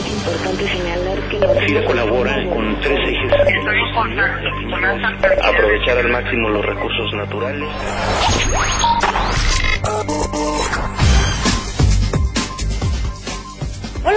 es 0.00 0.12
importante 0.12 0.66
señalar 0.66 1.18
que... 1.28 1.66
FIRA 1.66 1.84
colabora 1.84 2.34
con 2.48 2.80
tres 2.80 2.98
ejes. 3.08 3.32
Aprovechar 5.42 5.98
al 5.98 6.08
máximo 6.08 6.48
los 6.48 6.64
recursos 6.64 7.12
naturales. 7.14 7.68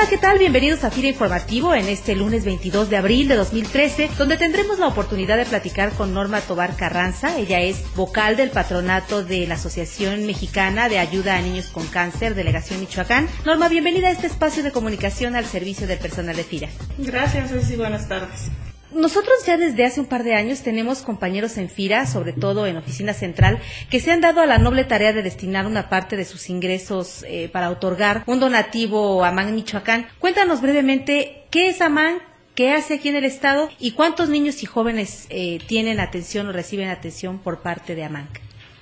Hola, 0.04 0.10
¿qué 0.10 0.18
tal? 0.18 0.38
Bienvenidos 0.38 0.84
a 0.84 0.92
FIRA 0.92 1.08
Informativo 1.08 1.74
en 1.74 1.88
este 1.88 2.14
lunes 2.14 2.44
22 2.44 2.90
de 2.90 2.98
abril 2.98 3.30
de 3.30 3.36
2013, 3.36 4.10
donde 4.18 4.36
tendremos 4.36 4.78
la 4.78 4.88
oportunidad 4.88 5.38
de 5.38 5.46
platicar 5.46 5.94
con 5.94 6.14
Norma 6.14 6.42
Tobar 6.42 6.76
Carranza. 6.76 7.38
Ella 7.38 7.62
es 7.62 7.86
vocal 7.96 8.36
del 8.36 8.50
patronato 8.50 9.24
de 9.24 9.48
la 9.48 9.54
Asociación 9.54 10.26
Mexicana 10.26 10.90
de 10.90 11.00
Ayuda 11.00 11.38
a 11.38 11.42
Niños 11.42 11.68
con 11.68 11.88
Cáncer, 11.88 12.36
Delegación 12.36 12.82
Michoacán. 12.82 13.30
Norma, 13.46 13.70
bienvenida 13.70 14.10
a 14.10 14.12
este 14.12 14.28
espacio 14.28 14.62
de 14.62 14.74
comunicación 14.74 15.38
al 15.38 15.46
servicio 15.46 15.88
del 15.88 16.00
personal 16.00 16.36
de 16.36 16.44
FIRA. 16.44 16.68
Gracias, 16.98 17.52
Ceci. 17.52 17.78
Buenas 17.78 18.10
tardes. 18.10 18.50
Nosotros 18.96 19.46
ya 19.46 19.58
desde 19.58 19.86
hace 19.86 20.00
un 20.00 20.06
par 20.06 20.24
de 20.24 20.36
años 20.36 20.62
tenemos 20.62 21.02
compañeros 21.02 21.58
en 21.58 21.70
FIRA, 21.70 22.06
sobre 22.06 22.32
todo 22.32 22.68
en 22.68 22.78
Oficina 22.78 23.14
Central, 23.14 23.60
que 23.90 24.00
se 24.00 24.12
han 24.12 24.22
dado 24.22 24.42
a 24.42 24.46
la 24.46 24.60
noble 24.60 24.84
tarea 24.84 25.14
de 25.14 25.24
destinar 25.24 25.66
una 25.66 25.90
parte 25.90 26.16
de 26.16 26.26
sus 26.26 26.50
ingresos 26.50 27.24
eh, 27.28 27.50
para 27.52 27.72
otorgar 27.72 28.24
un 28.28 28.40
donativo 28.40 29.24
a 29.24 29.30
AMAN 29.30 29.56
Michoacán. 29.56 30.08
Cuéntanos 30.20 30.62
brevemente 30.62 31.46
qué 31.50 31.70
es 31.70 31.82
AMAN, 31.82 32.20
qué 32.54 32.72
hace 32.72 32.96
aquí 32.96 33.10
en 33.10 33.16
el 33.16 33.26
Estado 33.26 33.70
y 33.80 33.92
cuántos 33.92 34.30
niños 34.30 34.62
y 34.62 34.68
jóvenes 34.68 35.26
eh, 35.30 35.60
tienen 35.68 36.00
atención 36.00 36.48
o 36.48 36.52
reciben 36.52 36.90
atención 36.90 37.40
por 37.40 37.62
parte 37.62 37.96
de 37.96 38.04
AMAN. 38.04 38.30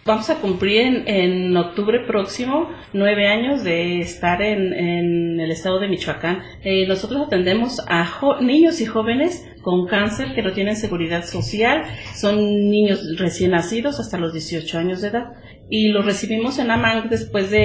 Vamos 0.03 0.31
a 0.31 0.41
cumplir 0.41 0.81
en, 0.81 1.07
en, 1.07 1.55
octubre 1.55 1.99
próximo 2.07 2.69
nueve 2.91 3.27
años 3.27 3.63
de 3.63 3.99
estar 3.99 4.41
en, 4.41 4.73
en 4.73 5.39
el 5.39 5.51
estado 5.51 5.79
de 5.79 5.87
Michoacán. 5.87 6.39
Eh, 6.63 6.87
nosotros 6.87 7.27
atendemos 7.27 7.79
a 7.87 8.09
niños 8.41 8.81
y 8.81 8.87
jóvenes 8.87 9.47
con 9.61 9.85
cáncer 9.85 10.33
que 10.33 10.41
no 10.41 10.53
tienen 10.53 10.75
seguridad 10.75 11.23
social. 11.23 11.83
Son 12.15 12.39
niños 12.39 13.15
recién 13.19 13.51
nacidos 13.51 13.99
hasta 13.99 14.17
los 14.17 14.33
18 14.33 14.79
años 14.79 15.01
de 15.01 15.09
edad. 15.09 15.33
Y 15.69 15.89
los 15.89 16.03
recibimos 16.03 16.57
en 16.57 16.71
AMANC 16.71 17.09
después 17.09 17.51
de, 17.51 17.59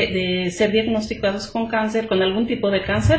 de 0.45 0.51
ser 0.51 0.73
diagnosticados 0.73 1.51
con 1.51 1.69
cáncer, 1.69 2.07
con 2.07 2.23
algún 2.23 2.47
tipo 2.47 2.71
de 2.71 2.83
cáncer, 2.83 3.19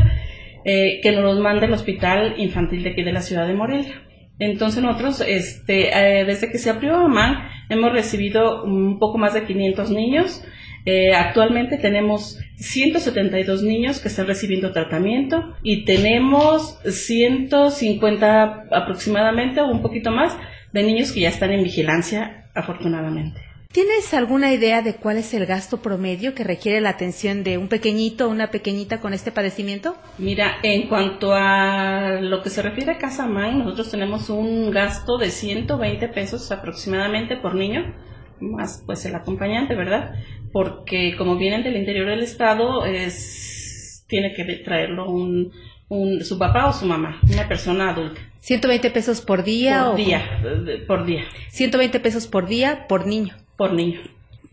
eh, 0.63 0.99
que 1.01 1.11
nos 1.11 1.23
los 1.23 1.39
manda 1.39 1.65
el 1.65 1.73
Hospital 1.73 2.35
Infantil 2.37 2.83
de 2.83 2.91
aquí 2.91 3.01
de 3.01 3.13
la 3.13 3.21
ciudad 3.21 3.47
de 3.47 3.55
Morelia. 3.55 3.99
Entonces 4.37 4.83
nosotros, 4.83 5.21
este, 5.27 5.89
eh, 5.89 6.23
desde 6.25 6.51
que 6.51 6.59
se 6.59 6.69
abrió 6.69 6.97
AMAN, 6.97 7.56
hemos 7.69 7.91
recibido 7.91 8.63
un 8.63 8.99
poco 8.99 9.17
más 9.17 9.33
de 9.33 9.45
500 9.45 9.91
niños. 9.91 10.43
Eh, 10.85 11.13
actualmente 11.13 11.77
tenemos 11.77 12.39
172 12.55 13.61
niños 13.61 13.99
que 13.99 14.07
están 14.07 14.27
recibiendo 14.27 14.71
tratamiento 14.71 15.53
y 15.61 15.83
tenemos 15.83 16.79
150 16.85 18.67
aproximadamente 18.71 19.59
o 19.59 19.67
un 19.67 19.81
poquito 19.81 20.11
más 20.11 20.37
de 20.71 20.83
niños 20.83 21.11
que 21.11 21.21
ya 21.21 21.29
están 21.29 21.51
en 21.51 21.63
vigilancia, 21.63 22.49
afortunadamente. 22.53 23.41
¿Tienes 23.71 24.13
alguna 24.13 24.53
idea 24.53 24.81
de 24.81 24.95
cuál 24.95 25.17
es 25.17 25.33
el 25.33 25.45
gasto 25.45 25.81
promedio 25.81 26.33
que 26.33 26.43
requiere 26.43 26.81
la 26.81 26.89
atención 26.89 27.43
de 27.43 27.57
un 27.57 27.67
pequeñito 27.67 28.27
o 28.27 28.29
una 28.29 28.49
pequeñita 28.49 28.99
con 28.99 29.13
este 29.13 29.31
padecimiento? 29.31 29.95
Mira, 30.17 30.57
en 30.63 30.87
cuanto 30.87 31.33
a 31.33 32.19
lo 32.21 32.41
que 32.41 32.49
se 32.49 32.61
refiere 32.61 32.93
a 32.93 32.97
Casa 32.97 33.27
Man, 33.27 33.59
nosotros 33.59 33.91
tenemos 33.91 34.29
un 34.29 34.71
gasto 34.71 35.17
de 35.17 35.29
120 35.29 36.07
pesos 36.09 36.51
aproximadamente 36.51 37.35
por 37.35 37.55
niño, 37.55 37.93
más 38.39 38.83
pues 38.85 39.05
el 39.05 39.15
acompañante, 39.15 39.75
¿verdad? 39.75 40.15
Porque 40.51 41.15
como 41.17 41.37
vienen 41.37 41.63
del 41.63 41.77
interior 41.77 42.07
del 42.07 42.21
estado, 42.21 42.85
es, 42.85 44.05
tiene 44.07 44.33
que 44.33 44.45
traerlo 44.63 45.09
un, 45.09 45.51
un, 45.89 46.23
su 46.23 46.39
papá 46.39 46.67
o 46.67 46.73
su 46.73 46.85
mamá, 46.85 47.19
una 47.31 47.47
persona 47.47 47.89
adulta. 47.89 48.21
120 48.39 48.89
pesos 48.91 49.21
por 49.21 49.43
día 49.43 49.83
por 49.85 49.93
o 49.93 49.97
día, 49.97 50.41
por 50.87 51.05
día. 51.05 51.25
120 51.49 51.99
pesos 51.99 52.27
por 52.27 52.47
día 52.47 52.87
por 52.87 53.05
niño 53.05 53.35
por 53.57 53.73
niño. 53.73 53.99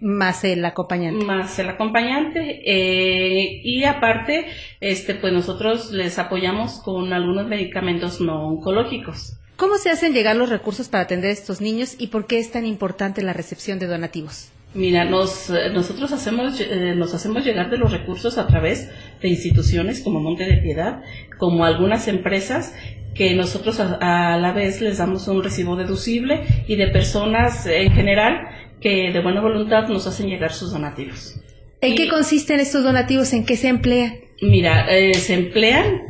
Más 0.01 0.45
el 0.45 0.65
acompañante. 0.65 1.25
Más 1.25 1.59
el 1.59 1.69
acompañante. 1.69 2.63
Eh, 2.67 3.61
y 3.65 3.85
aparte, 3.85 4.47
este, 4.81 5.15
pues 5.15 5.33
nosotros 5.33 5.93
les 5.93 6.19
apoyamos 6.19 6.81
con 6.81 7.13
algunos 7.13 7.47
medicamentos 7.47 8.21
no 8.21 8.49
oncológicos. 8.49 9.39
¿Cómo 9.57 9.77
se 9.79 9.91
hacen 9.91 10.13
llegar 10.13 10.37
los 10.37 10.51
recursos 10.51 10.89
para 10.89 11.05
atender 11.05 11.31
a 11.31 11.33
estos 11.33 11.61
niños 11.61 11.95
y 11.99 12.09
por 12.09 12.27
qué 12.27 12.39
es 12.39 12.51
tan 12.51 12.67
importante 12.67 13.23
la 13.23 13.33
recepción 13.33 13.79
de 13.79 13.87
donativos? 13.87 14.51
Mira, 14.75 15.05
nos, 15.05 15.51
nosotros 15.73 16.11
hacemos, 16.11 16.61
eh, 16.61 16.95
nos 16.97 17.15
hacemos 17.15 17.45
llegar 17.45 17.71
de 17.71 17.79
los 17.79 17.93
recursos 17.93 18.37
a 18.39 18.49
través 18.49 18.91
de 19.23 19.29
instituciones 19.29 20.03
como 20.03 20.21
Monte 20.21 20.45
de 20.45 20.57
Piedad, 20.57 21.01
como 21.39 21.65
algunas 21.65 22.09
empresas 22.09 22.75
que 23.15 23.35
nosotros 23.35 23.79
a, 23.79 24.35
a 24.35 24.37
la 24.37 24.53
vez 24.53 24.81
les 24.81 24.99
damos 24.99 25.29
un 25.29 25.45
recibo 25.45 25.77
deducible 25.77 26.43
y 26.67 26.75
de 26.75 26.89
personas 26.89 27.65
en 27.67 27.93
general 27.93 28.49
que 28.85 29.11
de 29.11 29.21
buena 29.23 29.41
voluntad 29.41 29.89
nos 29.89 30.07
hacen 30.07 30.29
llegar 30.29 30.53
sus 30.53 30.71
donativos. 30.71 31.41
¿En 31.81 31.95
qué 31.95 32.07
consisten 32.07 32.61
estos 32.61 32.85
donativos? 32.85 33.33
¿En 33.33 33.47
qué 33.47 33.57
se 33.57 33.69
emplean? 33.69 34.17
Mira, 34.43 34.95
eh, 34.95 35.15
se 35.15 35.33
emplean 35.33 36.03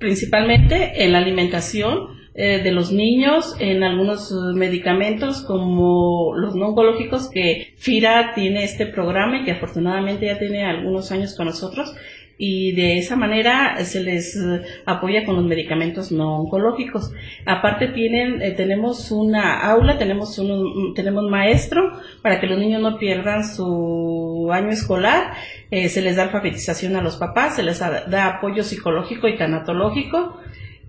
principalmente 0.00 1.04
en 1.04 1.12
la 1.12 1.18
alimentación 1.18 2.18
eh, 2.34 2.60
de 2.60 2.72
los 2.72 2.90
niños, 2.90 3.54
en 3.60 3.84
algunos 3.84 4.32
medicamentos 4.54 5.42
como 5.42 6.34
los 6.34 6.56
no 6.56 6.70
oncológicos 6.70 7.30
que 7.30 7.74
FIRA 7.76 8.32
tiene 8.34 8.64
este 8.64 8.86
programa 8.86 9.38
y 9.38 9.44
que 9.44 9.52
afortunadamente 9.52 10.26
ya 10.26 10.40
tiene 10.40 10.64
algunos 10.64 11.12
años 11.12 11.36
con 11.36 11.46
nosotros 11.46 11.94
y 12.40 12.70
de 12.72 12.98
esa 12.98 13.16
manera 13.16 13.84
se 13.84 14.00
les 14.00 14.36
eh, 14.36 14.62
apoya 14.86 15.24
con 15.24 15.34
los 15.34 15.44
medicamentos 15.44 16.12
no 16.12 16.42
oncológicos. 16.42 17.12
Aparte 17.44 17.88
tienen, 17.88 18.40
eh, 18.40 18.52
tenemos 18.52 19.10
una 19.10 19.60
aula, 19.68 19.98
tenemos 19.98 20.38
un, 20.38 20.94
tenemos 20.94 21.28
maestro 21.28 21.98
para 22.22 22.40
que 22.40 22.46
los 22.46 22.60
niños 22.60 22.80
no 22.80 22.96
pierdan 22.96 23.44
su 23.44 24.48
año 24.52 24.70
escolar, 24.70 25.32
eh, 25.72 25.88
se 25.88 26.00
les 26.00 26.14
da 26.14 26.22
alfabetización 26.22 26.94
a 26.94 27.02
los 27.02 27.16
papás, 27.16 27.56
se 27.56 27.64
les 27.64 27.80
da, 27.80 28.26
apoyo 28.26 28.62
psicológico 28.62 29.26
y 29.26 29.36
tanatológico. 29.36 30.40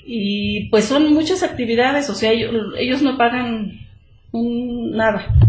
Y 0.06 0.70
pues 0.70 0.86
son 0.86 1.14
muchas 1.14 1.42
actividades, 1.42 2.10
o 2.10 2.16
sea, 2.16 2.31
ellos, 2.31 2.54
ellos 2.78 3.02
no 3.02 3.18
pagan 3.18 3.80
un, 4.31 4.92
nada 4.92 5.49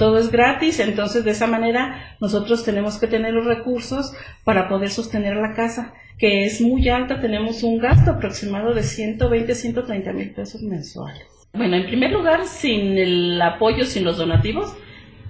todo 0.00 0.18
es 0.18 0.30
gratis, 0.30 0.80
entonces 0.80 1.24
de 1.24 1.32
esa 1.32 1.46
manera 1.46 2.16
nosotros 2.22 2.64
tenemos 2.64 2.98
que 2.98 3.06
tener 3.06 3.34
los 3.34 3.44
recursos 3.44 4.14
para 4.44 4.66
poder 4.66 4.88
sostener 4.88 5.36
la 5.36 5.52
casa, 5.52 5.92
que 6.18 6.46
es 6.46 6.62
muy 6.62 6.88
alta, 6.88 7.20
tenemos 7.20 7.62
un 7.62 7.78
gasto 7.78 8.12
aproximado 8.12 8.72
de 8.72 8.82
120, 8.82 9.54
130 9.54 10.12
mil 10.14 10.30
pesos 10.30 10.62
mensuales. 10.62 11.26
Bueno, 11.52 11.76
en 11.76 11.84
primer 11.84 12.12
lugar, 12.12 12.46
sin 12.46 12.96
el 12.96 13.42
apoyo, 13.42 13.84
sin 13.84 14.04
los 14.04 14.16
donativos, 14.16 14.74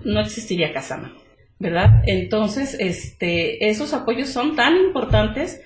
no 0.05 0.21
existiría 0.21 0.73
Casama, 0.73 1.17
¿verdad? 1.59 2.05
Entonces, 2.07 2.77
este, 2.79 3.71
esos 3.71 3.93
apoyos 3.93 4.29
son 4.29 4.55
tan 4.55 4.77
importantes 4.77 5.61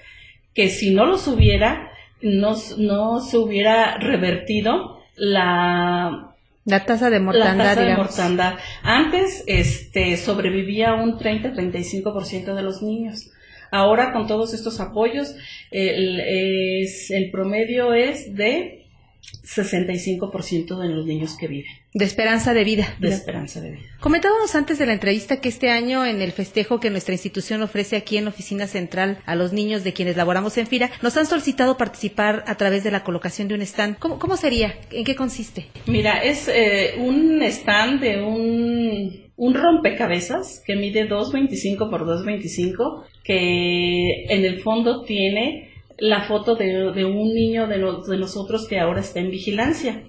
que 0.55 0.71
si 0.71 0.95
no 0.95 1.05
los 1.05 1.29
hubiera, 1.29 1.91
no, 2.23 2.55
no 2.79 3.21
se 3.21 3.37
hubiera 3.37 3.99
revertido 3.99 5.03
la 5.15 6.34
la 6.65 6.85
tasa 6.85 7.11
de 7.11 7.21
mortandad. 7.21 7.57
La 7.57 7.75
tasa 7.75 7.83
de 7.83 7.97
mortandad. 7.97 8.55
Antes 8.83 9.45
este, 9.47 10.17
sobrevivía 10.17 10.95
un 10.95 11.19
30-35% 11.19 12.55
de 12.55 12.63
los 12.63 12.83
niños. 12.83 13.31
Ahora 13.71 14.13
con 14.13 14.27
todos 14.27 14.55
estos 14.55 14.81
apoyos, 14.81 15.35
el, 15.71 16.21
es, 16.21 17.11
el 17.11 17.31
promedio 17.31 17.93
es 17.93 18.35
de 18.35 18.84
65% 19.55 20.79
de 20.79 20.89
los 20.89 21.07
niños 21.07 21.37
que 21.39 21.49
viven. 21.49 21.71
De 21.93 22.05
esperanza 22.05 22.55
de 22.55 22.65
vida. 22.65 22.97
De 22.99 23.09
esperanza 23.09 23.61
de 23.61 23.73
vida. 23.73 23.83
Comentábamos 24.01 24.55
antes 24.55 24.79
de 24.79 24.87
la 24.87 24.93
entrevista 24.93 25.41
que 25.41 25.49
este 25.49 25.71
año 25.71 26.05
en 26.05 26.21
el 26.21 26.33
festejo 26.33 26.81
que 26.81 26.91
nuestra 26.91 27.15
institución 27.15 27.63
ofrece 27.63 27.97
aquí 27.97 28.17
en 28.17 28.25
la 28.25 28.31
oficina 28.31 28.67
central 28.67 29.19
a 29.27 29.35
los 29.35 29.53
niños 29.53 29.85
de 29.85 29.93
quienes 29.93 30.17
laboramos 30.17 30.59
en 30.59 30.67
FIRA, 30.67 30.91
nos 31.03 31.17
han 31.17 31.27
solicitado 31.27 31.77
participar 31.77 32.45
a 32.47 32.57
través 32.57 32.85
de 32.85 32.91
la 32.91 33.05
colocación 33.05 33.49
de 33.49 33.55
un 33.55 33.63
stand. 33.63 33.99
¿Cómo, 33.99 34.19
cómo 34.19 34.37
sería? 34.37 34.75
¿En 34.91 35.05
qué 35.05 35.15
consiste? 35.15 35.67
Mira, 35.87 36.23
es 36.23 36.49
eh, 36.49 36.95
un 36.99 37.43
stand 37.43 38.01
de 38.01 38.23
un, 38.23 39.31
un 39.37 39.55
rompecabezas 39.55 40.63
que 40.67 40.77
mide 40.77 41.09
2.25 41.09 41.91
por 41.91 42.07
2.25 42.07 43.05
que 43.23 44.25
en 44.29 44.45
el 44.45 44.61
fondo 44.61 45.03
tiene 45.05 45.74
la 45.99 46.25
foto 46.25 46.55
de, 46.57 47.05
un 47.05 47.35
niño 47.35 47.67
de, 47.67 47.79
de 47.79 48.19
nosotros 48.19 48.67
que 48.69 48.79
ahora 48.79 49.01
está 49.01 49.21
en 49.21 49.31
vigilancia. 49.31 50.05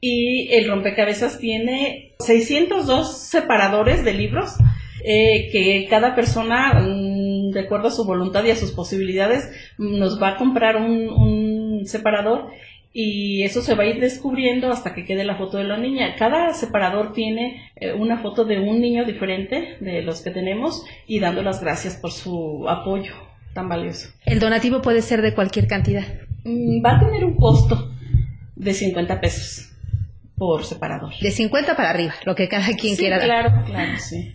Y 0.00 0.48
el 0.52 0.68
rompecabezas 0.68 1.38
tiene 1.38 2.14
602 2.20 3.28
separadores 3.28 4.04
de 4.04 4.14
libros 4.14 4.56
eh, 5.04 5.48
que 5.50 5.86
cada 5.88 6.14
persona, 6.14 6.74
mm, 6.74 7.50
de 7.52 7.60
acuerdo 7.60 7.88
a 7.88 7.90
su 7.90 8.04
voluntad 8.04 8.44
y 8.44 8.50
a 8.50 8.56
sus 8.56 8.72
posibilidades, 8.72 9.50
nos 9.78 10.20
va 10.22 10.30
a 10.30 10.36
comprar 10.36 10.76
un, 10.76 11.80
separador 11.84 12.50
y 12.92 13.42
eso 13.42 13.62
se 13.62 13.74
va 13.74 13.84
a 13.84 13.86
ir 13.86 14.00
descubriendo 14.00 14.70
hasta 14.70 14.94
que 14.94 15.06
quede 15.06 15.24
la 15.24 15.36
foto 15.36 15.56
de 15.56 15.64
la 15.64 15.78
niña. 15.78 16.14
Cada 16.16 16.52
separador 16.52 17.14
tiene 17.14 17.72
eh, 17.76 17.94
una 17.94 18.18
foto 18.18 18.44
de 18.44 18.58
un 18.58 18.80
niño 18.80 19.06
diferente 19.06 19.78
de 19.80 20.02
los 20.02 20.20
que 20.20 20.30
tenemos 20.30 20.84
y 21.06 21.20
dando 21.20 21.42
las 21.42 21.62
gracias 21.62 21.96
por 21.96 22.10
su 22.10 22.68
apoyo 22.68 23.29
tan 23.54 23.68
valioso. 23.68 24.08
El 24.24 24.38
donativo 24.40 24.80
puede 24.82 25.02
ser 25.02 25.22
de 25.22 25.34
cualquier 25.34 25.66
cantidad. 25.66 26.04
Mm, 26.44 26.84
Va 26.84 26.96
a 26.96 27.00
tener 27.00 27.24
un 27.24 27.34
costo 27.36 27.92
de 28.56 28.72
50 28.74 29.20
pesos 29.20 29.66
por 30.36 30.64
separador. 30.64 31.12
De 31.20 31.30
50 31.30 31.76
para 31.76 31.90
arriba, 31.90 32.14
lo 32.24 32.34
que 32.34 32.48
cada 32.48 32.66
quien 32.68 32.94
Sí, 32.96 33.02
quiera 33.02 33.18
dar. 33.18 33.26
claro, 33.26 33.64
claro, 33.66 33.92
sí. 33.98 34.34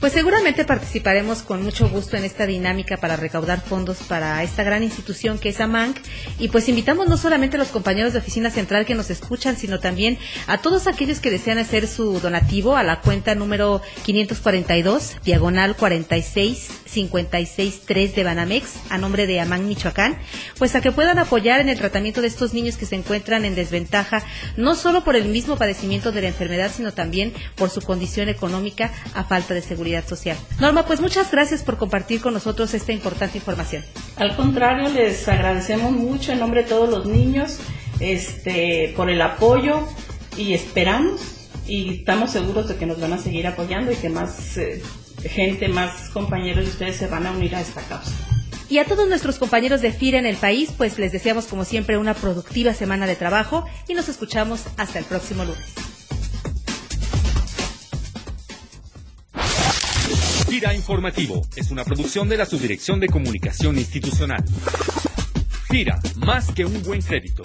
Pues 0.00 0.14
seguramente 0.14 0.64
participaremos 0.64 1.42
con 1.42 1.62
mucho 1.62 1.86
gusto 1.90 2.16
en 2.16 2.24
esta 2.24 2.46
dinámica 2.46 2.96
para 2.96 3.16
recaudar 3.16 3.60
fondos 3.60 3.98
para 3.98 4.42
esta 4.42 4.62
gran 4.62 4.82
institución 4.82 5.38
que 5.38 5.50
es 5.50 5.60
AMANC. 5.60 5.98
Y 6.38 6.48
pues 6.48 6.70
invitamos 6.70 7.06
no 7.06 7.18
solamente 7.18 7.56
a 7.56 7.58
los 7.58 7.68
compañeros 7.68 8.14
de 8.14 8.20
Oficina 8.20 8.48
Central 8.48 8.86
que 8.86 8.94
nos 8.94 9.10
escuchan, 9.10 9.58
sino 9.58 9.78
también 9.78 10.16
a 10.46 10.62
todos 10.62 10.86
aquellos 10.86 11.20
que 11.20 11.30
desean 11.30 11.58
hacer 11.58 11.86
su 11.86 12.18
donativo 12.18 12.76
a 12.76 12.82
la 12.82 13.02
cuenta 13.02 13.34
número 13.34 13.82
542, 14.06 15.16
diagonal 15.22 15.76
46 15.76 16.80
56 16.86 17.82
3 17.86 18.14
de 18.14 18.24
Banamex, 18.24 18.76
a 18.88 18.96
nombre 18.96 19.26
de 19.26 19.38
AMANC 19.38 19.64
Michoacán, 19.64 20.18
pues 20.56 20.74
a 20.74 20.80
que 20.80 20.92
puedan 20.92 21.18
apoyar 21.18 21.60
en 21.60 21.68
el 21.68 21.78
tratamiento 21.78 22.22
de 22.22 22.28
estos 22.28 22.54
niños 22.54 22.78
que 22.78 22.86
se 22.86 22.96
encuentran 22.96 23.44
en 23.44 23.54
desventaja, 23.54 24.24
no 24.56 24.74
solo 24.74 25.04
por 25.04 25.14
el 25.14 25.26
mismo 25.26 25.56
padecimiento 25.56 26.10
de 26.10 26.22
la 26.22 26.28
enfermedad, 26.28 26.72
sino 26.74 26.92
también 26.92 27.34
por 27.54 27.68
su 27.68 27.82
condición 27.82 28.30
económica 28.30 28.90
a 29.14 29.24
falta 29.24 29.52
de 29.52 29.60
seguridad 29.90 30.08
social. 30.08 30.36
Norma, 30.60 30.84
pues 30.84 31.00
muchas 31.00 31.30
gracias 31.30 31.62
por 31.62 31.76
compartir 31.76 32.20
con 32.20 32.34
nosotros 32.34 32.72
esta 32.74 32.92
importante 32.92 33.38
información. 33.38 33.84
Al 34.16 34.36
contrario, 34.36 34.88
les 34.88 35.26
agradecemos 35.28 35.92
mucho 35.92 36.32
en 36.32 36.38
nombre 36.38 36.62
de 36.62 36.68
todos 36.68 36.88
los 36.88 37.06
niños 37.06 37.58
este, 37.98 38.92
por 38.96 39.10
el 39.10 39.20
apoyo 39.20 39.86
y 40.36 40.54
esperamos 40.54 41.20
y 41.66 42.00
estamos 42.00 42.30
seguros 42.30 42.68
de 42.68 42.76
que 42.76 42.86
nos 42.86 43.00
van 43.00 43.12
a 43.12 43.18
seguir 43.18 43.46
apoyando 43.46 43.92
y 43.92 43.96
que 43.96 44.08
más 44.08 44.56
eh, 44.56 44.82
gente, 45.22 45.68
más 45.68 46.10
compañeros 46.10 46.64
de 46.64 46.70
ustedes 46.70 46.96
se 46.96 47.06
van 47.06 47.26
a 47.26 47.32
unir 47.32 47.54
a 47.54 47.60
esta 47.60 47.82
causa. 47.82 48.12
Y 48.68 48.78
a 48.78 48.84
todos 48.84 49.08
nuestros 49.08 49.38
compañeros 49.38 49.80
de 49.80 49.92
FIRA 49.92 50.20
en 50.20 50.26
el 50.26 50.36
país, 50.36 50.70
pues 50.76 50.96
les 50.98 51.10
deseamos 51.10 51.46
como 51.46 51.64
siempre 51.64 51.98
una 51.98 52.14
productiva 52.14 52.72
semana 52.72 53.06
de 53.06 53.16
trabajo 53.16 53.64
y 53.88 53.94
nos 53.94 54.08
escuchamos 54.08 54.62
hasta 54.76 55.00
el 55.00 55.04
próximo 55.04 55.44
lunes. 55.44 55.79
Gira 60.50 60.74
Informativo 60.74 61.46
es 61.54 61.70
una 61.70 61.84
producción 61.84 62.28
de 62.28 62.36
la 62.36 62.44
Subdirección 62.44 62.98
de 62.98 63.06
Comunicación 63.06 63.78
Institucional. 63.78 64.44
Gira, 65.70 66.00
más 66.16 66.50
que 66.50 66.64
un 66.64 66.82
buen 66.82 67.00
crédito. 67.02 67.44